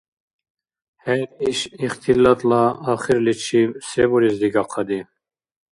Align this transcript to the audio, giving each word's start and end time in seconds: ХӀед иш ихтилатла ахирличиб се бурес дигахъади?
ХӀед 1.03 1.31
иш 1.49 1.59
ихтилатла 1.85 2.63
ахирличиб 2.91 3.69
се 3.89 4.03
бурес 4.09 4.35
дигахъади? 4.41 4.99